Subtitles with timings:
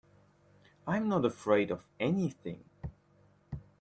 [0.87, 2.63] I'm not afraid of anything.